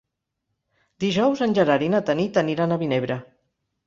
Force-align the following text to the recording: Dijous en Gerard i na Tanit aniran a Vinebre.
Dijous 1.03 1.43
en 1.47 1.53
Gerard 1.57 1.85
i 1.87 1.89
na 1.95 1.99
Tanit 2.07 2.39
aniran 2.43 2.73
a 2.73 2.79
Vinebre. 2.85 3.19